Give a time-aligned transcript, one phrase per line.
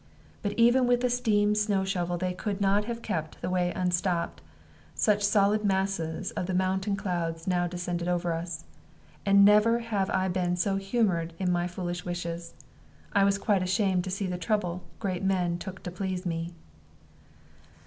[0.41, 4.41] But even with a steam snow shovel they could not have kept the way unstopped,
[4.95, 8.63] such solid masses of the mountain clouds now descended over us.
[9.27, 12.55] And never had I been so humored in my foolish wishes:
[13.13, 16.49] I was quite ashamed to see the trouble great men took to please me.